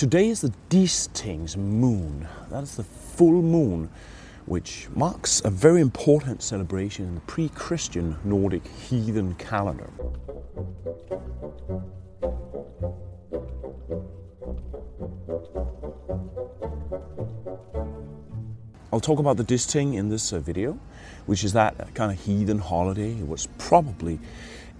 Today 0.00 0.30
is 0.30 0.40
the 0.40 0.54
Distings 0.70 1.58
moon. 1.58 2.26
That 2.48 2.62
is 2.62 2.76
the 2.76 2.84
full 2.84 3.42
moon, 3.42 3.90
which 4.46 4.88
marks 4.94 5.42
a 5.44 5.50
very 5.50 5.82
important 5.82 6.42
celebration 6.42 7.04
in 7.04 7.16
the 7.16 7.20
pre 7.20 7.50
Christian 7.50 8.16
Nordic 8.24 8.66
heathen 8.66 9.34
calendar. 9.34 9.90
I'll 18.90 19.00
talk 19.00 19.18
about 19.18 19.36
the 19.36 19.44
Disting 19.44 19.92
in 19.92 20.08
this 20.08 20.32
uh, 20.32 20.38
video, 20.38 20.78
which 21.26 21.44
is 21.44 21.52
that 21.52 21.94
kind 21.94 22.10
of 22.10 22.18
heathen 22.24 22.58
holiday. 22.58 23.10
It 23.10 23.28
was 23.28 23.48
probably 23.58 24.18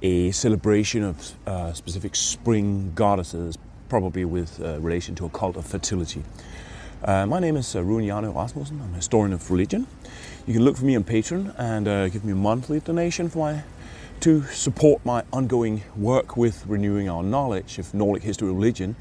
a 0.00 0.30
celebration 0.30 1.02
of 1.02 1.34
uh, 1.46 1.74
specific 1.74 2.16
spring 2.16 2.92
goddesses, 2.94 3.58
probably 3.90 4.24
with 4.24 4.62
uh, 4.62 4.78
relation 4.80 5.14
to 5.16 5.26
a 5.26 5.28
cult 5.28 5.56
of 5.56 5.66
fertility. 5.66 6.22
Uh, 7.04 7.26
my 7.26 7.40
name 7.40 7.56
is 7.56 7.74
uh, 7.74 7.82
Rune 7.82 8.04
Hjarnø 8.04 8.34
Rasmussen. 8.34 8.80
I'm 8.80 8.92
a 8.92 8.96
historian 8.96 9.32
of 9.32 9.50
religion. 9.50 9.86
You 10.46 10.54
can 10.54 10.64
look 10.64 10.76
for 10.76 10.84
me 10.84 10.96
on 10.96 11.02
Patreon 11.04 11.54
and 11.58 11.88
uh, 11.88 12.08
give 12.08 12.24
me 12.24 12.32
a 12.32 12.36
monthly 12.36 12.80
donation 12.80 13.28
for 13.28 13.38
my 13.38 13.62
to 14.20 14.42
support 14.44 15.04
my 15.04 15.24
ongoing 15.32 15.82
work 15.96 16.36
with 16.36 16.66
renewing 16.66 17.08
our 17.08 17.22
knowledge 17.22 17.78
of 17.78 17.92
Nordic 17.92 18.22
history 18.22 18.48
and 18.48 18.56
religion 18.56 18.94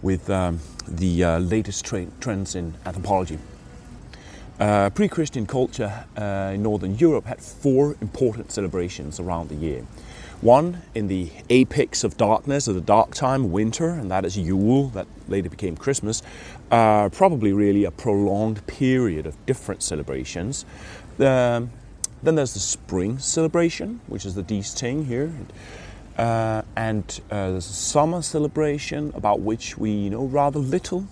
with 0.00 0.28
um, 0.28 0.60
the 0.88 1.22
uh, 1.22 1.38
latest 1.38 1.84
tra- 1.84 2.06
trends 2.20 2.54
in 2.54 2.74
anthropology. 2.84 3.38
Uh, 4.58 4.90
Pre 4.90 5.08
Christian 5.08 5.46
culture 5.46 6.04
uh, 6.16 6.52
in 6.54 6.62
Northern 6.62 6.96
Europe 6.96 7.26
had 7.26 7.40
four 7.40 7.96
important 8.00 8.50
celebrations 8.50 9.20
around 9.20 9.50
the 9.50 9.54
year. 9.54 9.84
One 10.42 10.82
in 10.92 11.06
the 11.06 11.30
apex 11.50 12.02
of 12.02 12.16
darkness, 12.16 12.66
of 12.66 12.74
the 12.74 12.80
dark 12.80 13.14
time, 13.14 13.52
winter, 13.52 13.90
and 13.90 14.10
that 14.10 14.24
is 14.24 14.36
Yule, 14.36 14.88
that 14.88 15.06
later 15.28 15.48
became 15.48 15.76
Christmas. 15.76 16.20
Uh, 16.68 17.10
probably 17.10 17.52
really 17.52 17.84
a 17.84 17.92
prolonged 17.92 18.66
period 18.66 19.24
of 19.24 19.46
different 19.46 19.84
celebrations. 19.84 20.64
Um, 21.20 21.70
then 22.24 22.34
there's 22.34 22.54
the 22.54 22.60
spring 22.60 23.20
celebration, 23.20 24.00
which 24.08 24.26
is 24.26 24.34
the 24.34 24.42
Disting 24.42 25.04
here. 25.04 25.32
Uh, 26.18 26.62
and 26.74 27.20
uh, 27.30 27.52
there's 27.52 27.70
a 27.70 27.72
summer 27.72 28.20
celebration 28.20 29.12
about 29.14 29.40
which 29.40 29.78
we 29.78 30.10
know 30.10 30.24
rather 30.24 30.58
little. 30.58 31.06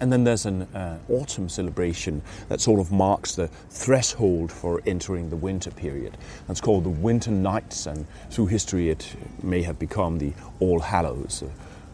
And 0.00 0.12
then 0.12 0.24
there's 0.24 0.44
an 0.44 0.62
uh, 0.74 0.98
autumn 1.08 1.48
celebration 1.48 2.20
that 2.48 2.60
sort 2.60 2.80
of 2.80 2.92
marks 2.92 3.34
the 3.34 3.48
threshold 3.70 4.52
for 4.52 4.82
entering 4.86 5.30
the 5.30 5.36
winter 5.36 5.70
period. 5.70 6.18
That's 6.46 6.60
called 6.60 6.84
the 6.84 6.90
Winter 6.90 7.30
Nights, 7.30 7.86
and 7.86 8.06
through 8.30 8.46
history 8.46 8.90
it 8.90 9.16
may 9.42 9.62
have 9.62 9.78
become 9.78 10.18
the 10.18 10.34
All 10.60 10.80
Hallows, 10.80 11.42
uh, 11.42 11.46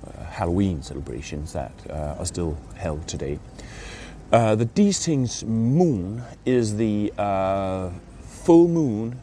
uh, 0.09 0.25
Halloween 0.25 0.83
celebrations 0.83 1.53
that 1.53 1.72
uh, 1.89 2.17
are 2.19 2.27
still 2.27 2.59
held 2.75 3.06
today. 3.06 3.39
Uh, 4.33 4.56
the 4.56 4.64
Distings 4.64 5.44
moon 5.44 6.22
is 6.44 6.77
the 6.77 7.12
uh, 7.19 7.91
full 8.22 8.66
moon 8.66 9.20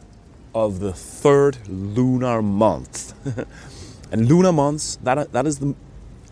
of 0.54 0.80
the 0.80 0.92
third 0.92 1.58
lunar 1.68 2.40
month. 2.40 3.12
and 4.12 4.26
lunar 4.26 4.52
months, 4.52 4.96
that, 5.02 5.32
that 5.32 5.46
is 5.46 5.58
the 5.58 5.74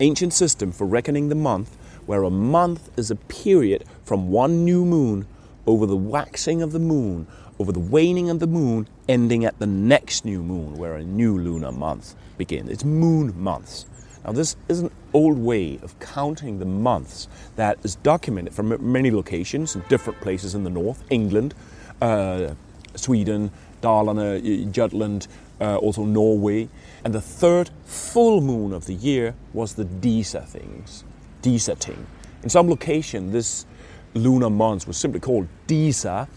ancient 0.00 0.32
system 0.32 0.72
for 0.72 0.86
reckoning 0.86 1.28
the 1.28 1.34
month 1.34 1.76
where 2.08 2.22
a 2.22 2.30
month 2.30 2.88
is 2.98 3.10
a 3.10 3.16
period 3.16 3.84
from 4.02 4.30
one 4.30 4.64
new 4.64 4.82
moon 4.82 5.26
over 5.66 5.84
the 5.84 5.94
waxing 5.94 6.62
of 6.62 6.72
the 6.72 6.78
moon, 6.78 7.26
over 7.58 7.70
the 7.70 7.78
waning 7.78 8.30
of 8.30 8.38
the 8.38 8.46
moon, 8.46 8.88
ending 9.10 9.44
at 9.44 9.58
the 9.58 9.66
next 9.66 10.24
new 10.24 10.42
moon, 10.42 10.72
where 10.78 10.94
a 10.94 11.04
new 11.04 11.36
lunar 11.38 11.70
month 11.70 12.14
begins. 12.38 12.70
It's 12.70 12.82
moon 12.82 13.38
months. 13.38 13.84
Now, 14.24 14.32
this 14.32 14.56
is 14.68 14.80
an 14.80 14.90
old 15.12 15.36
way 15.36 15.78
of 15.82 16.00
counting 16.00 16.60
the 16.60 16.64
months 16.64 17.28
that 17.56 17.76
is 17.82 17.96
documented 17.96 18.54
from 18.54 18.74
many 18.90 19.10
locations 19.10 19.76
in 19.76 19.84
different 19.90 20.18
places 20.22 20.54
in 20.54 20.64
the 20.64 20.70
north 20.70 21.04
England, 21.10 21.54
uh, 22.00 22.54
Sweden, 22.94 23.50
Dalarna, 23.82 24.72
Jutland, 24.72 25.28
uh, 25.60 25.76
also 25.76 26.06
Norway. 26.06 26.70
And 27.04 27.14
the 27.14 27.20
third 27.20 27.68
full 27.84 28.40
moon 28.40 28.72
of 28.72 28.86
the 28.86 28.94
year 28.94 29.34
was 29.52 29.74
the 29.74 29.84
Disa 29.84 30.40
things. 30.40 31.04
Disating. 31.42 32.06
In 32.42 32.48
some 32.48 32.68
location, 32.68 33.32
this 33.32 33.66
lunar 34.14 34.50
month 34.50 34.86
was 34.86 34.96
simply 34.96 35.20
called 35.20 35.48
Disa, 35.66 36.28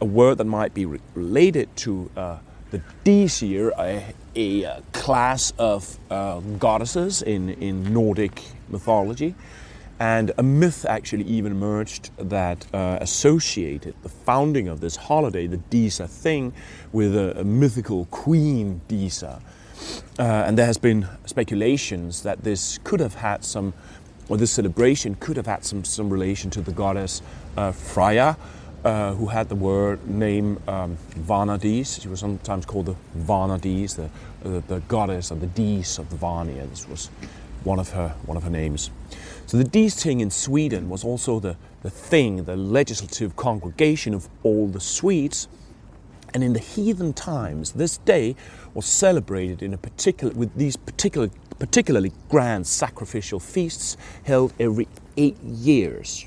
a 0.00 0.04
word 0.04 0.38
that 0.38 0.44
might 0.44 0.74
be 0.74 0.84
re- 0.86 1.00
related 1.14 1.74
to 1.76 2.10
uh, 2.16 2.38
the 2.70 2.82
Disir, 3.04 3.72
a, 3.78 4.14
a, 4.36 4.62
a 4.62 4.82
class 4.92 5.52
of 5.58 5.98
uh, 6.10 6.40
goddesses 6.58 7.22
in, 7.22 7.50
in 7.50 7.92
Nordic 7.92 8.42
mythology. 8.68 9.34
And 9.98 10.32
a 10.38 10.42
myth 10.42 10.86
actually 10.86 11.24
even 11.24 11.52
emerged 11.52 12.10
that 12.16 12.66
uh, 12.72 12.98
associated 13.00 13.94
the 14.02 14.08
founding 14.08 14.66
of 14.68 14.80
this 14.80 14.96
holiday, 14.96 15.46
the 15.46 15.58
Disa 15.58 16.08
thing, 16.08 16.54
with 16.90 17.14
a, 17.14 17.40
a 17.40 17.44
mythical 17.44 18.06
queen 18.06 18.80
Disa. 18.88 19.42
Uh, 20.18 20.22
and 20.22 20.56
there 20.56 20.66
has 20.66 20.78
been 20.78 21.06
speculations 21.26 22.22
that 22.22 22.44
this 22.44 22.78
could 22.84 23.00
have 23.00 23.16
had 23.16 23.44
some 23.44 23.74
or 24.30 24.36
this 24.36 24.52
celebration 24.52 25.16
could 25.16 25.36
have 25.36 25.46
had 25.46 25.64
some, 25.64 25.84
some 25.84 26.08
relation 26.08 26.50
to 26.50 26.62
the 26.62 26.70
goddess 26.70 27.20
uh, 27.56 27.72
Freya, 27.72 28.36
uh, 28.84 29.12
who 29.14 29.26
had 29.26 29.48
the 29.48 29.56
word 29.56 30.08
name 30.08 30.62
um, 30.68 30.96
Vanadis. 31.16 32.00
She 32.00 32.08
was 32.08 32.20
sometimes 32.20 32.64
called 32.64 32.86
the 32.86 32.96
Vanadis, 33.16 33.96
the, 33.96 34.04
uh, 34.04 34.62
the 34.68 34.80
goddess 34.86 35.32
of 35.32 35.40
the 35.40 35.48
Dis 35.48 35.98
of 35.98 36.08
the 36.10 36.16
Vanir. 36.16 36.64
This 36.66 36.88
was 36.88 37.08
one 37.64 37.80
of 37.80 37.90
her, 37.90 38.14
one 38.24 38.36
of 38.36 38.44
her 38.44 38.50
names. 38.50 38.90
So 39.46 39.56
the 39.56 39.64
Disting 39.64 40.20
in 40.20 40.30
Sweden 40.30 40.88
was 40.88 41.02
also 41.02 41.40
the, 41.40 41.56
the 41.82 41.90
thing, 41.90 42.44
the 42.44 42.56
legislative 42.56 43.34
congregation 43.34 44.14
of 44.14 44.28
all 44.44 44.68
the 44.68 44.80
Swedes. 44.80 45.48
And 46.32 46.44
in 46.44 46.52
the 46.52 46.60
heathen 46.60 47.12
times, 47.12 47.72
this 47.72 47.98
day 47.98 48.36
was 48.74 48.86
celebrated 48.86 49.62
in 49.62 49.74
a 49.74 49.78
particular, 49.78 50.32
with 50.34 50.54
these 50.54 50.76
particular 50.76 51.30
particularly 51.60 52.10
grand 52.28 52.66
sacrificial 52.66 53.38
feasts 53.38 53.96
held 54.24 54.52
every 54.58 54.88
eight 55.16 55.36
years. 55.42 56.26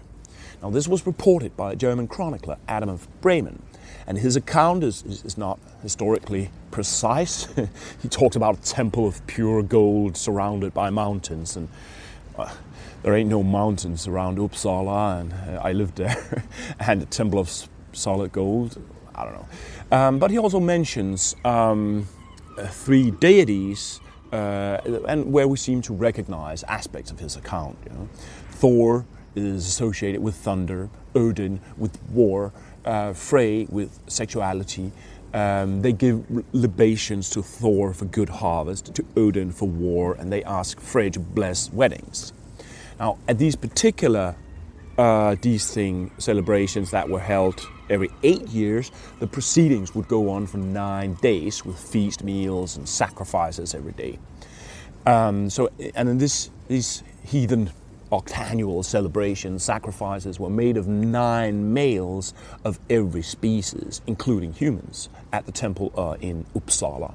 Now, 0.61 0.69
this 0.69 0.87
was 0.87 1.05
reported 1.05 1.57
by 1.57 1.73
a 1.73 1.75
German 1.75 2.07
chronicler, 2.07 2.57
Adam 2.69 2.87
of 2.87 3.07
Bremen, 3.19 3.61
and 4.07 4.17
his 4.17 4.35
account 4.35 4.83
is, 4.83 5.03
is 5.03 5.37
not 5.37 5.59
historically 5.81 6.51
precise. 6.71 7.47
he 8.01 8.07
talks 8.07 8.35
about 8.35 8.59
a 8.59 8.61
temple 8.61 9.07
of 9.07 9.25
pure 9.27 9.63
gold 9.63 10.15
surrounded 10.15 10.73
by 10.73 10.89
mountains, 10.89 11.57
and 11.57 11.67
uh, 12.37 12.53
there 13.01 13.15
ain't 13.15 13.29
no 13.29 13.43
mountains 13.43 14.07
around 14.07 14.37
Uppsala, 14.37 15.19
and 15.19 15.33
uh, 15.33 15.61
I 15.61 15.73
lived 15.73 15.97
there, 15.97 16.45
and 16.79 17.01
a 17.01 17.05
temple 17.05 17.39
of 17.39 17.67
solid 17.91 18.31
gold. 18.31 18.81
I 19.15 19.25
don't 19.25 19.33
know. 19.33 19.47
Um, 19.97 20.19
but 20.19 20.31
he 20.31 20.37
also 20.37 20.59
mentions 20.59 21.35
um, 21.45 22.07
uh, 22.57 22.67
three 22.67 23.11
deities 23.11 23.99
uh, 24.31 24.79
and 25.07 25.31
where 25.31 25.47
we 25.47 25.57
seem 25.57 25.81
to 25.83 25.93
recognize 25.93 26.63
aspects 26.63 27.11
of 27.11 27.19
his 27.19 27.35
account. 27.35 27.77
You 27.85 27.91
know? 27.91 28.09
Thor 28.49 29.05
is 29.35 29.67
associated 29.67 30.21
with 30.21 30.35
thunder, 30.35 30.89
Odin 31.15 31.59
with 31.77 32.01
war, 32.09 32.51
uh, 32.85 33.13
Frey 33.13 33.65
with 33.69 33.99
sexuality. 34.07 34.91
Um, 35.33 35.81
they 35.81 35.93
give 35.93 36.23
libations 36.53 37.29
to 37.31 37.41
Thor 37.41 37.93
for 37.93 38.05
good 38.05 38.29
harvest, 38.29 38.93
to 38.93 39.05
Odin 39.17 39.51
for 39.51 39.67
war, 39.67 40.15
and 40.19 40.31
they 40.31 40.43
ask 40.43 40.79
Frey 40.79 41.09
to 41.09 41.19
bless 41.19 41.71
weddings. 41.71 42.33
Now, 42.99 43.17
at 43.27 43.39
these 43.39 43.55
particular 43.55 44.35
uh, 44.97 45.35
thing 45.35 46.11
celebrations 46.17 46.91
that 46.91 47.09
were 47.09 47.19
held 47.19 47.67
every 47.89 48.09
eight 48.23 48.47
years, 48.49 48.91
the 49.19 49.27
proceedings 49.27 49.95
would 49.95 50.07
go 50.07 50.29
on 50.29 50.47
for 50.47 50.57
nine 50.57 51.15
days 51.15 51.65
with 51.65 51.77
feast 51.77 52.23
meals 52.23 52.77
and 52.77 52.87
sacrifices 52.87 53.73
every 53.73 53.93
day. 53.93 54.19
Um, 55.05 55.49
so, 55.49 55.69
and 55.95 56.09
in 56.09 56.17
this, 56.17 56.49
these 56.67 57.03
heathen 57.25 57.71
octannual 58.11 58.85
celebrations, 58.85 59.63
sacrifices 59.63 60.39
were 60.39 60.49
made 60.49 60.77
of 60.77 60.87
nine 60.87 61.73
males 61.73 62.33
of 62.63 62.79
every 62.89 63.23
species, 63.23 64.01
including 64.07 64.53
humans, 64.53 65.09
at 65.31 65.45
the 65.45 65.51
temple 65.51 65.91
uh, 65.97 66.15
in 66.21 66.45
Uppsala. 66.55 67.13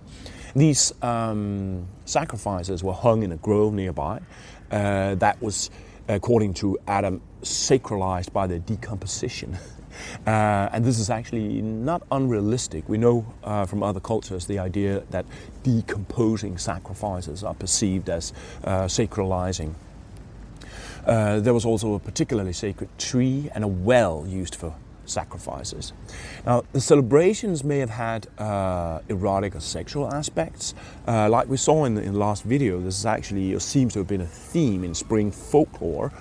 These 0.56 0.93
um, 1.03 1.87
sacrifices 2.05 2.82
were 2.82 2.93
hung 2.93 3.23
in 3.23 3.32
a 3.32 3.37
grove 3.37 3.73
nearby. 3.75 4.21
Uh, 4.71 5.14
that 5.14 5.41
was, 5.41 5.71
according 6.08 6.55
to 6.55 6.78
Adam, 6.87 7.20
sacralized 7.43 8.32
by 8.32 8.46
their 8.46 8.58
decomposition. 8.58 9.56
Uh, 10.26 10.69
and 10.72 10.84
this 10.84 11.00
is 11.00 11.10
actually 11.10 11.60
not 11.60 12.02
unrealistic. 12.12 12.88
We 12.88 12.99
know 12.99 13.26
uh, 13.43 13.66
from 13.66 13.82
other 13.82 13.99
cultures 13.99 14.46
the 14.46 14.60
idea 14.60 15.02
that 15.10 15.26
decomposing 15.64 16.56
sacrifices 16.58 17.43
are 17.43 17.55
perceived 17.55 18.08
as 18.08 18.32
uh, 18.62 18.84
sacralizing. 18.84 19.75
Uh, 21.05 21.40
there 21.40 21.55
was 21.55 21.64
also 21.64 21.94
a 21.94 21.99
particularly 21.99 22.52
sacred 22.52 22.90
tree 22.99 23.50
and 23.54 23.64
a 23.64 23.69
well 23.69 24.25
used 24.28 24.54
for 24.54 24.75
sacrifices. 25.08 25.93
Now, 26.46 26.62
the 26.72 26.81
celebrations 26.81 27.64
may 27.64 27.78
have 27.78 27.90
had 27.90 28.26
uh, 28.38 29.00
erotic 29.08 29.55
or 29.56 29.60
sexual 29.60 30.12
aspects. 30.12 30.75
Uh, 31.06 31.28
like 31.28 31.49
we 31.49 31.56
saw 31.56 31.84
in 31.84 31.94
the, 31.94 32.02
in 32.02 32.12
the, 32.12 32.19
last 32.19 32.43
video, 32.44 32.81
this 32.81 32.99
is 32.99 33.06
actually, 33.06 33.55
or 33.55 33.60
seems 33.60 33.93
to 33.94 34.00
have 34.00 34.08
been 34.08 34.20
a 34.20 34.26
theme 34.26 34.84
in 34.84 34.94
spring 34.94 35.31
folklore. 35.31 36.12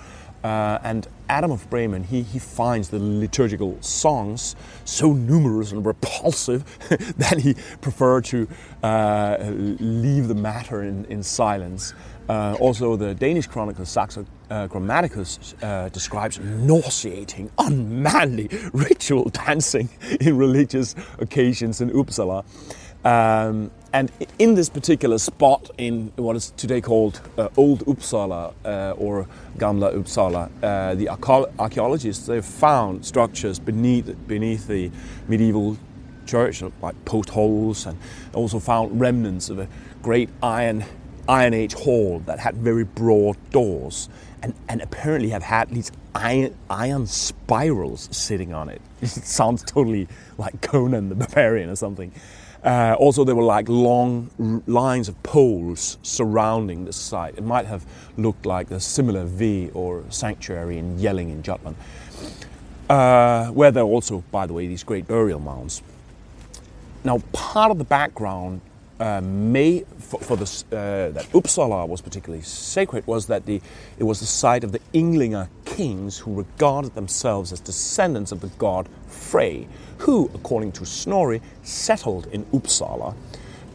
Uh, 0.44 0.78
and 0.84 1.08
Adam 1.28 1.50
of 1.50 1.68
Bremen, 1.68 2.04
he, 2.04 2.22
he 2.22 2.38
finds 2.38 2.88
the 2.88 2.98
liturgical 2.98 3.76
songs 3.82 4.54
so 4.84 5.12
numerous 5.12 5.72
and 5.72 5.84
repulsive 5.84 6.64
that 7.18 7.38
he 7.38 7.54
preferred 7.80 8.24
to 8.26 8.48
uh, 8.82 9.36
leave 9.80 10.28
the 10.28 10.34
matter 10.34 10.84
in, 10.84 11.04
in 11.06 11.22
silence. 11.22 11.92
Uh, 12.28 12.56
also, 12.60 12.96
the 12.96 13.14
Danish 13.14 13.46
chronicler 13.46 13.84
Saxo 13.84 14.26
uh, 14.50 14.66
Grammaticus 14.68 15.54
uh, 15.62 15.88
describes 15.88 16.38
nauseating, 16.38 17.50
unmanly 17.58 18.48
ritual 18.72 19.30
dancing 19.30 19.88
in 20.20 20.36
religious 20.36 20.94
occasions 21.18 21.80
in 21.80 21.90
Uppsala. 21.90 22.44
Um, 23.04 23.70
and 23.92 24.12
in 24.38 24.54
this 24.54 24.68
particular 24.68 25.18
spot 25.18 25.70
in 25.78 26.12
what 26.16 26.36
is 26.36 26.50
today 26.56 26.80
called 26.80 27.20
uh, 27.38 27.48
Old 27.56 27.86
Uppsala 27.86 28.52
uh, 28.64 28.90
or 28.98 29.26
Gamla 29.56 29.94
Uppsala, 29.94 30.50
uh, 30.62 30.94
the 30.94 31.08
archaeologists 31.08 32.26
they've 32.26 32.44
found 32.44 33.06
structures 33.06 33.58
beneath 33.58 34.14
beneath 34.26 34.66
the 34.66 34.90
medieval 35.26 35.78
church, 36.26 36.62
like 36.82 37.02
post 37.06 37.30
holes, 37.30 37.86
and 37.86 37.98
also 38.34 38.58
found 38.58 39.00
remnants 39.00 39.48
of 39.48 39.58
a 39.58 39.68
great 40.02 40.28
iron 40.42 40.84
Iron 41.28 41.54
Age 41.54 41.74
hall 41.74 42.20
that 42.20 42.38
had 42.38 42.56
very 42.56 42.84
broad 42.84 43.36
doors 43.50 44.08
and, 44.42 44.54
and 44.68 44.80
apparently 44.80 45.30
have 45.30 45.42
had 45.42 45.68
these 45.70 45.92
iron, 46.14 46.54
iron 46.70 47.06
spirals 47.06 48.08
sitting 48.10 48.52
on 48.54 48.68
it. 48.68 48.80
It 49.00 49.08
sounds 49.08 49.62
totally 49.62 50.08
like 50.38 50.60
Conan 50.60 51.08
the 51.08 51.14
Barbarian 51.14 51.70
or 51.70 51.76
something. 51.76 52.12
Uh, 52.64 52.96
also, 52.98 53.22
there 53.22 53.36
were 53.36 53.44
like 53.44 53.68
long 53.68 54.30
lines 54.66 55.08
of 55.08 55.22
poles 55.22 55.96
surrounding 56.02 56.84
the 56.84 56.92
site. 56.92 57.38
It 57.38 57.44
might 57.44 57.66
have 57.66 57.86
looked 58.16 58.46
like 58.46 58.72
a 58.72 58.80
similar 58.80 59.24
V 59.24 59.70
or 59.74 60.02
sanctuary 60.08 60.78
in 60.78 60.98
Jelling 60.98 61.30
in 61.30 61.42
Jutland, 61.44 61.76
uh, 62.90 63.46
where 63.48 63.70
there 63.70 63.84
are 63.84 63.86
also, 63.86 64.24
by 64.32 64.46
the 64.46 64.52
way, 64.54 64.66
these 64.66 64.82
great 64.82 65.06
burial 65.06 65.38
mounds. 65.38 65.82
Now, 67.04 67.22
part 67.32 67.70
of 67.70 67.78
the 67.78 67.84
background 67.84 68.60
uh, 69.00 69.20
may 69.22 69.84
for, 69.98 70.20
for 70.20 70.36
this, 70.36 70.64
uh, 70.72 71.10
that 71.14 71.24
Uppsala 71.32 71.86
was 71.86 72.00
particularly 72.00 72.42
sacred 72.42 73.06
was 73.06 73.26
that 73.26 73.46
the, 73.46 73.60
it 73.98 74.04
was 74.04 74.20
the 74.20 74.26
site 74.26 74.64
of 74.64 74.72
the 74.72 74.80
Ynglinga 74.92 75.48
kings 75.64 76.18
who 76.18 76.34
regarded 76.34 76.94
themselves 76.94 77.52
as 77.52 77.60
descendants 77.60 78.32
of 78.32 78.40
the 78.40 78.48
god 78.58 78.88
Frey, 79.06 79.68
who, 79.98 80.30
according 80.34 80.72
to 80.72 80.86
Snorri, 80.86 81.40
settled 81.62 82.26
in 82.28 82.44
Uppsala. 82.46 83.14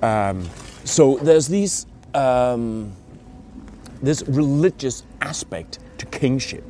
Um, 0.02 0.50
so 0.84 1.18
there's 1.18 1.48
these 1.48 1.86
um, 2.14 2.94
this 4.02 4.24
religious 4.28 5.04
aspect 5.22 5.80
to 5.98 6.06
kingship 6.08 6.64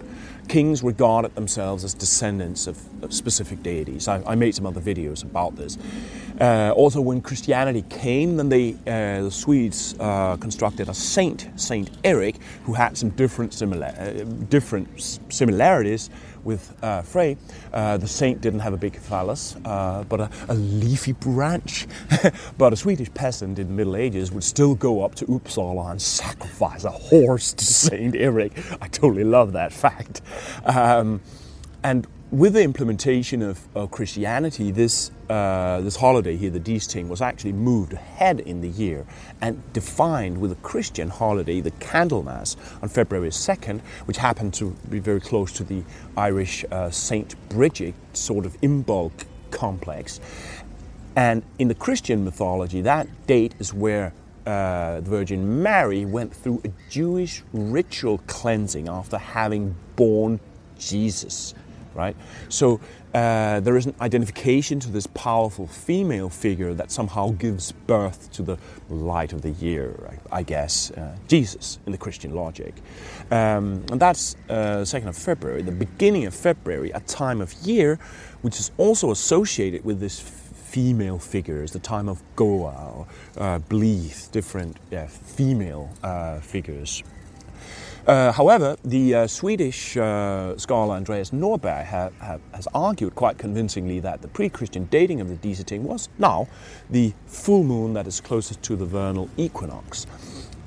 kings 0.48 0.84
regarded 0.84 1.34
themselves 1.36 1.84
as 1.84 1.94
descendants 1.94 2.68
of, 2.68 2.78
of 3.04 3.14
specific 3.14 3.64
deities. 3.64 4.08
I, 4.08 4.22
I, 4.26 4.36
made 4.36 4.54
some 4.54 4.66
other 4.66 4.82
videos 4.82 5.24
about 5.24 5.56
this. 5.56 5.78
Uh, 6.44 6.74
also, 6.76 7.00
when 7.00 7.22
Christianity 7.22 7.86
came, 7.88 8.36
then 8.36 8.50
they, 8.50 8.74
uh, 8.86 9.24
the 9.24 9.32
Swedes 9.32 9.96
uh, 9.98 10.36
constructed 10.36 10.90
a 10.90 10.94
saint, 10.94 11.48
Saint 11.56 11.90
Eric, 12.04 12.36
who 12.66 12.74
had 12.74 12.98
some 12.98 13.12
different, 13.12 13.62
uh, 13.62 14.26
different 14.50 15.22
similarities 15.30 16.10
with 16.44 16.76
uh, 16.84 17.02
Frey. 17.02 17.38
Uh, 17.72 17.96
the 17.96 18.10
saint 18.10 18.42
didn't 18.42 18.60
have 18.60 18.74
a 18.74 18.78
big 18.78 18.98
phallus, 18.98 19.54
but 19.64 20.20
a, 20.20 20.30
a, 20.50 20.54
leafy 20.54 21.14
branch. 21.14 21.88
but 22.58 22.74
a 22.74 22.76
Swedish 22.76 23.14
peasant 23.14 23.58
in 23.58 23.68
the 23.68 23.74
Middle 23.74 23.96
Ages 23.96 24.30
would 24.34 24.44
still 24.44 24.76
go 24.76 25.02
up 25.02 25.16
to 25.16 25.26
Uppsala 25.28 25.92
and 25.92 26.02
sacrifice 26.02 26.84
a 26.84 26.92
horse 26.92 27.54
to 27.54 27.64
Saint 27.88 28.18
Eric. 28.18 28.52
I 28.82 28.90
totally 28.90 29.24
love 29.24 29.54
that 29.54 29.72
fact. 29.72 30.22
Um, 30.66 31.22
and 31.86 32.06
with 32.34 32.54
the 32.54 32.64
implementation 32.64 33.44
of, 33.44 33.60
of 33.76 33.92
Christianity, 33.92 34.72
this, 34.72 35.12
uh, 35.30 35.82
this 35.82 35.96
holiday 35.96 36.36
here, 36.36 36.50
the 36.50 36.60
Disting, 36.60 37.08
was 37.08 37.22
actually 37.22 37.54
moved 37.54 37.94
ahead 37.94 38.40
in 38.40 38.60
the 38.60 38.70
year 38.70 39.06
and 39.42 39.62
defined 39.72 40.42
with 40.42 40.52
a 40.52 40.56
Christian 40.56 41.10
holiday, 41.10 41.62
the 41.62 41.70
Candlemas, 41.74 42.58
on 42.82 42.90
February 42.90 43.30
2nd, 43.30 43.82
which 44.06 44.18
happened 44.18 44.52
to 44.56 44.72
be 44.90 44.98
very 44.98 45.22
close 45.22 45.52
to 45.52 45.64
the 45.64 45.84
Irish 46.18 46.66
uh, 46.72 46.90
St. 46.90 47.36
Bridget 47.50 47.94
sort 48.14 48.48
of 48.48 48.60
Imbolc 48.62 49.12
complex. 49.52 50.20
And 51.16 51.44
in 51.60 51.68
the 51.68 51.76
Christian 51.76 52.26
mythology, 52.26 52.82
that 52.82 53.28
date 53.28 53.54
is 53.60 53.76
where 53.76 54.12
uh, 54.48 55.02
the 55.02 55.10
Virgin 55.10 55.62
Mary 55.62 56.04
went 56.04 56.34
through 56.34 56.64
a 56.66 56.72
Jewish 56.90 57.44
ritual 57.54 58.18
cleansing 58.26 58.90
after 58.90 59.20
having 59.20 59.76
born 59.96 60.40
Jesus 60.80 61.54
right? 61.94 62.16
So 62.50 62.80
uh, 63.14 63.60
there 63.60 63.78
is 63.78 63.86
an 63.86 63.94
identification 64.02 64.80
to 64.80 64.90
this 64.90 65.08
powerful 65.08 65.68
female 65.68 66.30
figure 66.30 66.74
that 66.74 66.92
somehow 66.92 67.30
gives 67.32 67.72
birth 67.72 68.32
to 68.34 68.42
the 68.42 68.58
light 68.90 69.34
of 69.34 69.42
the 69.42 69.52
year? 69.52 70.20
I 70.32 70.44
guess, 70.44 70.92
uh, 70.92 71.16
Jesus 71.28 71.80
in 71.86 71.92
the 71.92 71.98
Christian 71.98 72.34
logic. 72.34 72.74
Um, 73.30 73.86
and 73.92 74.00
that's 74.00 74.36
uh, 74.50 74.82
2nd 74.82 75.08
of 75.08 75.18
February, 75.18 75.62
the 75.62 75.72
beginning 75.72 76.26
of 76.26 76.34
February, 76.34 76.92
a 76.92 77.00
time 77.02 77.42
of 77.42 77.54
year 77.54 78.00
which 78.44 78.60
is 78.60 78.72
also 78.78 79.10
associated 79.10 79.84
with 79.86 80.00
this 80.00 80.20
female 80.20 81.18
figures, 81.18 81.72
the 81.72 81.80
time 81.80 82.10
of 82.10 82.22
Goa 82.36 83.06
uh, 83.38 83.60
Bleeth, 83.70 84.32
different 84.32 84.78
female 85.08 85.90
uh, 86.04 86.40
figures. 86.40 87.04
Uh, 88.06 88.34
however, 88.34 88.76
the 88.84 89.16
uh, 89.16 89.28
Swedish 89.28 89.96
uh, 89.96 90.58
scholar 90.58 90.96
Andreas 90.96 91.32
Nordberg 91.32 91.86
have, 91.86 92.14
have, 92.20 92.42
has 92.54 92.68
argued 92.74 93.16
quite 93.16 93.38
convincingly 93.38 94.02
that 94.02 94.22
the 94.22 94.28
pre 94.28 94.50
Christian 94.50 94.86
dating 94.92 95.22
of 95.22 95.30
the 95.30 95.36
Disting 95.36 95.86
was 95.86 96.10
now 96.18 96.48
the 96.90 97.14
full 97.28 97.64
moon 97.64 97.94
that 97.94 98.06
is 98.06 98.20
closest 98.20 98.62
to 98.64 98.76
the 98.76 98.86
vernal 98.86 99.30
equinox. 99.38 100.06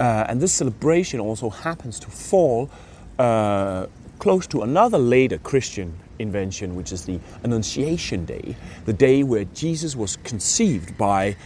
Uh, 0.01 0.25
and 0.29 0.41
this 0.41 0.53
celebration 0.53 1.21
also 1.21 1.51
happens 1.51 2.01
to 2.01 2.11
fall 2.11 2.71
uh, 3.19 3.87
close 4.19 4.47
to 4.47 4.63
another 4.63 4.99
later 4.99 5.37
Christian 5.37 5.99
invention, 6.19 6.75
which 6.75 6.91
is 6.91 7.05
the 7.05 7.21
Annunciation 7.43 8.25
Day, 8.25 8.57
the 8.87 8.95
day 8.95 9.23
where 9.23 9.45
Jesus 9.45 9.95
was 9.95 10.17
conceived 10.17 10.97
by 10.97 11.37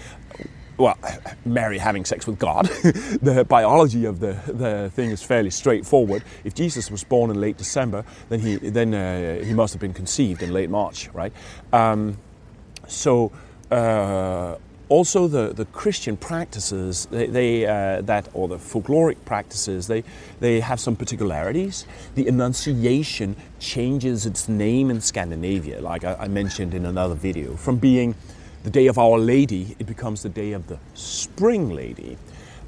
well, 0.81 0.99
Mary 1.44 1.79
having 1.79 2.05
sex 2.05 2.27
with 2.27 2.38
God. 2.38 2.67
the 3.23 3.44
biology 3.49 4.06
of 4.06 4.21
the, 4.21 4.32
the 4.47 4.91
thing 4.94 5.11
is 5.11 5.23
fairly 5.23 5.50
straightforward. 5.50 6.25
If 6.43 6.55
Jesus 6.55 6.91
was 6.91 7.05
born 7.05 7.31
in 7.31 7.41
late 7.41 7.59
December, 7.59 8.05
then 8.31 8.41
he 8.41 8.56
then 8.56 8.94
uh, 8.94 9.45
he 9.45 9.52
must 9.52 9.75
have 9.75 9.81
been 9.81 9.95
conceived 9.95 10.43
in 10.43 10.52
late 10.52 10.71
March, 10.71 11.09
right? 11.12 11.33
Um, 11.73 12.16
so. 12.88 13.31
Uh, 13.71 14.57
also, 14.88 15.28
the, 15.28 15.52
the 15.52 15.66
Christian 15.66 16.16
practices, 16.16 17.07
they, 17.12 17.28
they 17.28 17.64
uh, 17.64 18.00
that 18.00 18.28
or 18.35 18.49
the 18.49 18.57
folkloric 18.57 19.25
practices, 19.25 19.87
they, 19.87 20.02
they 20.40 20.59
have 20.59 20.81
some 20.81 20.97
particularities. 20.97 21.87
The 22.16 22.26
Annunciation 22.26 23.37
changes 23.61 24.26
its 24.26 24.49
name 24.49 24.90
in 24.90 25.00
Scandinavia, 25.00 25.81
like 25.81 26.02
I, 26.02 26.14
I 26.14 26.26
mentioned 26.26 26.75
in 26.75 26.85
another 26.87 27.14
video, 27.14 27.55
from 27.55 27.76
being 27.76 28.16
the 28.62 28.71
day 28.71 28.87
of 28.87 28.99
Our 28.99 29.19
Lady, 29.19 29.76
it 29.79 29.87
becomes 29.87 30.23
the 30.23 30.29
day 30.29 30.52
of 30.52 30.67
the 30.67 30.79
Spring 30.95 31.71
Lady. 31.71 32.19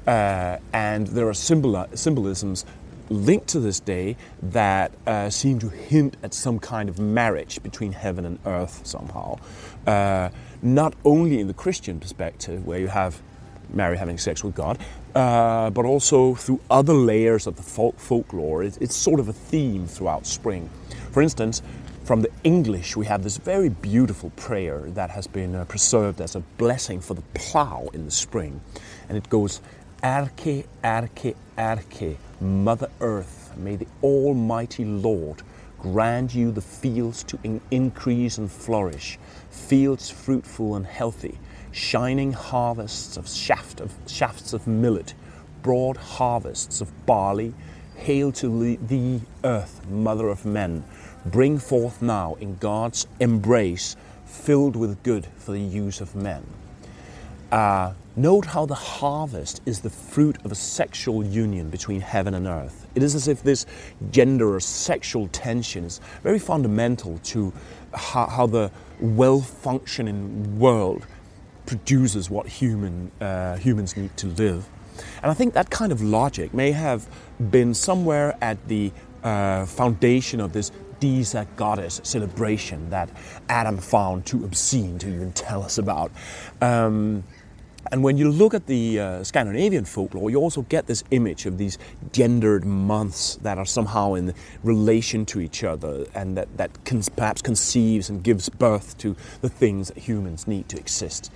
Uh, 0.07 0.57
and 0.73 1.07
there 1.07 1.27
are 1.29 1.33
symbol- 1.33 1.87
symbolisms 1.93 2.65
linked 3.09 3.47
to 3.47 3.59
this 3.59 3.79
day 3.79 4.17
that 4.41 4.91
uh, 5.05 5.29
seem 5.29 5.59
to 5.59 5.69
hint 5.69 6.17
at 6.23 6.33
some 6.33 6.59
kind 6.59 6.89
of 6.89 6.99
marriage 6.99 7.61
between 7.63 7.91
heaven 7.91 8.25
and 8.25 8.39
earth 8.45 8.81
somehow. 8.85 9.37
Uh, 9.85 10.29
not 10.61 10.93
only 11.05 11.39
in 11.39 11.47
the 11.47 11.53
Christian 11.53 11.99
perspective, 11.99 12.65
where 12.65 12.79
you 12.79 12.87
have 12.87 13.21
Mary 13.69 13.97
having 13.97 14.17
sex 14.17 14.43
with 14.43 14.55
God, 14.55 14.77
uh, 15.15 15.69
but 15.69 15.85
also 15.85 16.35
through 16.35 16.59
other 16.69 16.93
layers 16.93 17.47
of 17.47 17.55
the 17.55 17.63
folk- 17.63 17.99
folklore. 17.99 18.63
It's, 18.63 18.77
it's 18.77 18.95
sort 18.95 19.19
of 19.19 19.27
a 19.27 19.33
theme 19.33 19.87
throughout 19.87 20.25
spring. 20.25 20.69
For 21.11 21.21
instance, 21.21 21.61
from 22.03 22.21
the 22.21 22.29
English, 22.43 22.97
we 22.97 23.05
have 23.05 23.23
this 23.23 23.37
very 23.37 23.69
beautiful 23.69 24.29
prayer 24.31 24.81
that 24.89 25.09
has 25.11 25.25
been 25.25 25.55
uh, 25.55 25.63
preserved 25.65 26.19
as 26.19 26.35
a 26.35 26.41
blessing 26.57 26.99
for 26.99 27.13
the 27.13 27.23
plow 27.33 27.87
in 27.93 28.03
the 28.05 28.11
spring. 28.11 28.59
And 29.07 29.17
it 29.17 29.29
goes, 29.29 29.61
Erce, 30.03 30.65
Erce, 30.83 31.33
Erce, 31.57 32.17
Mother 32.41 32.89
Earth, 32.99 33.53
may 33.55 33.77
the 33.77 33.87
Almighty 34.01 34.83
Lord 34.83 35.43
grant 35.79 36.35
you 36.35 36.51
the 36.51 36.61
fields 36.61 37.23
to 37.23 37.39
in- 37.41 37.61
increase 37.71 38.37
and 38.37 38.51
flourish, 38.51 39.17
fields 39.49 40.09
fruitful 40.09 40.75
and 40.75 40.85
healthy, 40.85 41.39
shining 41.71 42.33
harvests 42.33 43.15
of, 43.15 43.29
shaft 43.29 43.79
of 43.79 43.93
shafts 44.07 44.51
of 44.51 44.67
millet, 44.67 45.13
broad 45.61 45.95
harvests 45.95 46.81
of 46.81 47.05
barley, 47.05 47.53
Hail 47.95 48.33
to 48.33 48.75
thee, 48.77 49.21
earth, 49.45 49.87
mother 49.89 50.27
of 50.27 50.45
men. 50.45 50.83
Bring 51.25 51.57
forth 51.57 52.01
now 52.01 52.35
in 52.39 52.57
God's 52.57 53.07
embrace, 53.19 53.95
filled 54.25 54.75
with 54.75 55.01
good 55.03 55.25
for 55.37 55.51
the 55.51 55.61
use 55.61 56.01
of 56.01 56.15
men. 56.15 56.45
Uh, 57.51 57.93
note 58.15 58.45
how 58.45 58.65
the 58.65 58.75
harvest 58.75 59.61
is 59.65 59.81
the 59.81 59.89
fruit 59.89 60.37
of 60.43 60.51
a 60.51 60.55
sexual 60.55 61.23
union 61.23 61.69
between 61.69 62.01
heaven 62.01 62.33
and 62.33 62.47
earth. 62.47 62.87
It 62.95 63.03
is 63.03 63.15
as 63.15 63.27
if 63.27 63.43
this 63.43 63.65
gender 64.11 64.55
or 64.55 64.59
sexual 64.59 65.27
tension 65.29 65.85
is 65.85 66.01
very 66.23 66.39
fundamental 66.39 67.19
to 67.25 67.53
how, 67.93 68.25
how 68.25 68.47
the 68.47 68.71
well 68.99 69.39
functioning 69.39 70.59
world 70.59 71.05
produces 71.65 72.29
what 72.29 72.47
human, 72.47 73.11
uh, 73.21 73.55
humans 73.57 73.95
need 73.95 74.15
to 74.17 74.27
live. 74.27 74.67
And 75.21 75.31
I 75.31 75.33
think 75.33 75.53
that 75.53 75.69
kind 75.69 75.91
of 75.91 76.01
logic 76.01 76.53
may 76.53 76.71
have 76.71 77.07
been 77.51 77.73
somewhere 77.73 78.37
at 78.41 78.67
the 78.67 78.91
uh, 79.23 79.65
foundation 79.65 80.41
of 80.41 80.53
this 80.53 80.71
Disa 81.03 81.45
goddess 81.57 81.99
celebration 82.05 82.89
that 82.89 83.09
Adam 83.49 83.77
found 83.77 84.25
too 84.25 84.45
obscene 84.45 84.97
to 84.99 85.09
even 85.09 85.33
tell 85.33 85.61
us 85.61 85.77
about. 85.77 86.13
Um, 86.61 87.25
and 87.91 88.01
when 88.01 88.17
you 88.17 88.31
look 88.31 88.53
at 88.53 88.67
the 88.67 89.01
uh, 89.01 89.23
Scandinavian 89.25 89.83
folklore, 89.83 90.29
you 90.29 90.37
also 90.37 90.61
get 90.61 90.87
this 90.87 91.03
image 91.11 91.45
of 91.45 91.57
these 91.57 91.77
gendered 92.13 92.63
months 92.63 93.35
that 93.41 93.57
are 93.57 93.65
somehow 93.65 94.13
in 94.13 94.33
relation 94.63 95.25
to 95.25 95.41
each 95.41 95.65
other 95.65 96.05
and 96.15 96.37
that, 96.37 96.55
that 96.55 96.71
perhaps 97.17 97.41
conceives 97.41 98.09
and 98.09 98.23
gives 98.23 98.47
birth 98.47 98.97
to 98.99 99.13
the 99.41 99.49
things 99.49 99.89
that 99.89 99.97
humans 99.97 100.47
need 100.47 100.69
to 100.69 100.77
exist. 100.77 101.33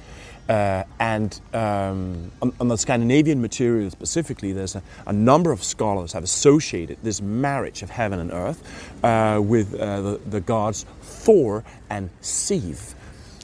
Uh, 0.50 0.84
and 1.00 1.42
um, 1.54 2.32
on, 2.42 2.54
on, 2.62 2.70
the 2.70 2.78
Scandinavian 2.78 3.42
material 3.42 3.92
specifically, 3.92 4.54
there's 4.54 4.76
a, 4.76 4.84
a, 5.06 5.12
number 5.12 5.52
of 5.52 5.62
scholars 5.62 6.14
have 6.14 6.24
associated 6.24 6.98
this 7.04 7.22
marriage 7.22 7.82
of 7.82 7.90
heaven 7.90 8.20
and 8.20 8.32
earth 8.32 8.64
uh, 9.04 9.42
with 9.44 9.74
uh, 9.76 10.02
the, 10.02 10.22
the 10.28 10.40
gods 10.40 10.86
Thor 11.02 11.66
and 11.90 12.10
Sif 12.22 12.96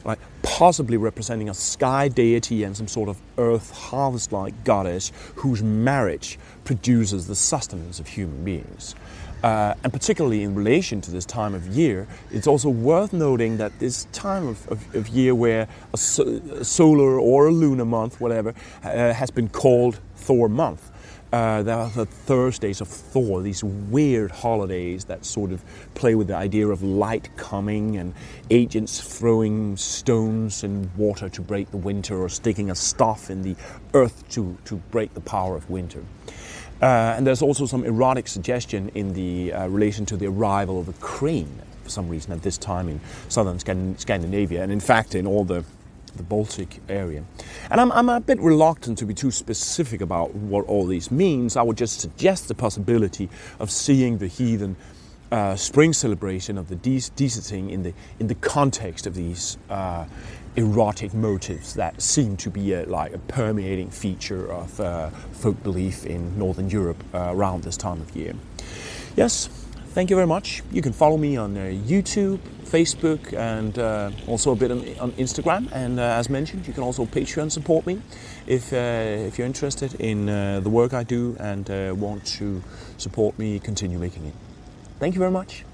like 0.06 0.20
possibly 0.42 0.98
representing 0.98 1.50
a 1.50 1.54
sky 1.54 2.08
deity 2.08 2.64
and 2.64 2.76
some 2.76 2.88
sort 2.88 3.10
of 3.10 3.18
earth 3.38 3.72
harvest-like 3.72 4.64
goddess 4.64 5.12
whose 5.36 5.64
marriage 5.64 6.38
produces 6.66 7.28
the 7.28 7.36
sustenance 7.36 8.00
of 8.00 8.08
human 8.08 8.44
beings. 8.44 8.96
Uh, 9.44 9.74
and 9.84 9.92
particularly 9.92 10.42
in 10.42 10.56
relation 10.56 11.02
to 11.02 11.12
this 11.12 11.26
time 11.26 11.54
of 11.54 11.68
year, 11.68 12.08
it's 12.32 12.48
also 12.48 12.70
worth 12.70 13.12
noting 13.12 13.58
that 13.58 13.78
this 13.80 14.06
time 14.14 14.48
of, 14.48 14.66
of, 14.72 14.96
of 14.96 15.10
year 15.10 15.36
where 15.36 15.68
a, 15.94 15.98
so, 15.98 16.24
a, 16.24 16.64
solar 16.64 17.20
or 17.20 17.48
a 17.48 17.52
lunar 17.52 17.84
month, 17.84 18.22
whatever, 18.22 18.54
uh, 18.84 19.12
has 19.12 19.30
been 19.30 19.50
called 19.50 20.00
Thor 20.16 20.48
month. 20.48 20.92
Uh, 21.34 21.64
there 21.64 21.76
are 21.76 21.90
the 21.90 22.06
Thursdays 22.06 22.80
of 22.80 22.88
Thor, 22.88 23.42
these 23.42 23.64
weird 23.64 24.30
holidays 24.30 25.06
that 25.06 25.26
sort 25.26 25.52
of 25.52 25.64
play 25.96 26.14
with 26.14 26.28
the 26.28 26.36
idea 26.36 26.68
of 26.68 26.84
light 26.84 27.36
coming 27.36 27.98
and 27.98 28.14
agents 28.52 29.02
throwing 29.18 29.76
stones 29.76 30.64
and 30.64 30.96
water 30.96 31.28
to 31.30 31.42
break 31.42 31.72
the 31.72 31.78
winter 31.78 32.16
or 32.16 32.30
sticking 32.30 32.70
a 32.70 32.76
staff 32.76 33.32
in 33.32 33.42
the 33.42 33.56
earth 33.96 34.24
to, 34.30 34.56
to 34.64 34.76
break 34.92 35.16
the 35.16 35.22
power 35.22 35.56
of 35.56 35.70
winter. 35.72 36.04
Uh, 36.84 37.16
and 37.16 37.26
there's 37.26 37.42
also 37.42 37.66
some 37.66 37.86
erotic 37.86 38.28
suggestion 38.28 38.92
in 38.94 39.14
the 39.14 39.54
uh, 39.54 39.68
relation 39.68 40.06
to 40.06 40.18
the 40.18 40.28
arrival 40.28 40.82
of 40.82 40.90
a 40.90 40.94
crane 40.94 41.62
for 41.82 41.90
some 41.90 42.10
reason 42.10 42.34
at 42.34 42.42
this 42.42 42.58
time 42.58 42.90
in 42.90 43.00
southern 43.30 43.58
Scandinavia, 43.58 44.62
and 44.62 44.70
in 44.70 44.82
fact 44.82 45.16
in 45.16 45.26
all 45.26 45.46
the 45.46 45.64
the 46.18 46.24
Baltic 46.24 46.80
area. 46.90 47.24
And 47.72 47.82
I'm, 47.82 47.92
I'm 47.94 48.10
a 48.10 48.20
bit 48.20 48.40
reluctant 48.40 48.98
to 49.00 49.06
be 49.06 49.14
too 49.14 49.32
specific 49.32 50.02
about 50.02 50.36
what 50.36 50.66
all 50.66 50.86
this 50.86 51.10
means. 51.10 51.56
I 51.56 51.64
would 51.64 51.78
just 51.78 52.02
suggest 52.02 52.50
the 52.50 52.54
possibility 52.54 53.30
of 53.60 53.72
seeing 53.72 54.20
the 54.20 54.28
heathen 54.28 54.76
uh, 55.32 55.56
spring 55.56 55.92
celebration 55.92 56.60
of 56.60 56.68
the 56.68 56.76
de- 56.76 57.02
in 57.74 57.82
the, 57.82 57.94
in 58.20 58.28
the 58.28 58.36
context 58.36 59.08
of 59.08 59.16
these 59.16 59.58
uh, 59.72 60.06
erotic 60.56 61.14
motives 61.14 61.74
that 61.74 62.02
seem 62.02 62.38
to 62.38 62.50
be 62.50 62.74
a, 62.74 62.86
like 62.86 63.14
a 63.14 63.18
permeating 63.18 63.90
feature 63.90 64.52
of 64.52 64.80
uh, 64.80 65.10
folk 65.32 65.62
belief 65.64 66.06
in 66.06 66.38
Northern 66.38 66.70
Europe 66.70 67.04
uh, 67.14 67.32
around 67.34 67.64
this 67.64 67.78
time 67.78 68.02
of 68.02 68.16
year. 68.16 68.34
Yes, 69.16 69.48
thank 69.94 70.10
you 70.10 70.16
very 70.16 70.28
much. 70.28 70.64
You 70.72 70.82
can 70.82 70.94
follow 70.94 71.18
me 71.18 71.38
on 71.38 71.58
uh, 71.58 71.62
YouTube, 71.62 72.40
Facebook 72.66 73.34
and 73.34 73.78
uh, 73.78 74.12
also 74.28 74.52
a 74.52 74.56
bit 74.56 74.72
on, 74.72 74.80
on 75.00 75.12
Instagram. 75.14 75.72
And 75.72 76.00
uh, 76.00 76.04
as 76.04 76.30
mentioned, 76.30 76.68
you 76.68 76.74
can 76.74 76.84
also 76.84 77.06
Patreon 77.06 77.52
support 77.52 77.86
me 77.86 78.02
if, 78.48 78.74
uh, 78.74 78.76
if 79.28 79.38
you're 79.38 79.48
interested 79.48 79.96
in 79.96 80.26
the 80.26 80.70
work 80.70 80.94
I 80.94 81.04
do 81.04 81.36
and 81.40 81.68
want 82.00 82.26
to 82.38 82.62
support 82.98 83.38
me 83.38 83.60
continue 83.60 84.00
making 84.00 84.26
it. 84.26 84.34
Thank 85.00 85.16
you 85.16 85.20
very 85.20 85.32
much. 85.32 85.66